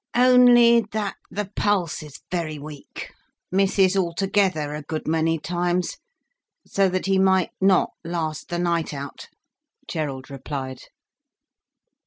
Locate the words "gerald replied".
9.87-10.79